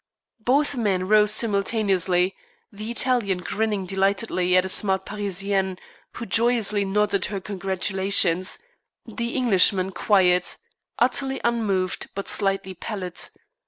[0.43, 2.35] Both men rose simultaneously,
[2.71, 5.77] the Italian grinning delightedly at a smart Parisienne,
[6.13, 8.57] who joyously nodded her congratulations,
[9.05, 10.57] the Englishman quiet,
[10.97, 13.29] utterly unmoved, but slightly pallid.